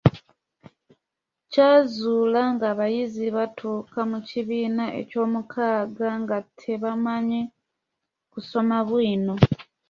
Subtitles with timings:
[1.51, 7.41] Kyazuula ng'abayizi batuuka mu kibiina ekyomukaaga nga tebamanyi
[8.31, 9.33] kusoma bwino.